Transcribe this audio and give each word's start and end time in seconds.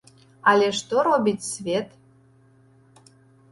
Але 0.51 0.69
што 0.77 1.03
робіць 1.09 1.47
свет? 1.51 1.89